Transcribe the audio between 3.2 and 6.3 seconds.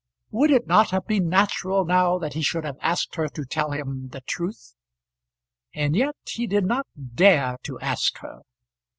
to tell him the truth? And yet